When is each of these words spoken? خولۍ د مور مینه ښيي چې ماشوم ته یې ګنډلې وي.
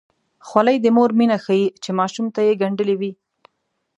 خولۍ 0.47 0.77
د 0.81 0.87
مور 0.95 1.11
مینه 1.19 1.37
ښيي 1.45 1.67
چې 1.83 1.89
ماشوم 1.99 2.25
ته 2.35 2.39
یې 2.47 2.53
ګنډلې 2.61 2.95
وي. 3.01 3.11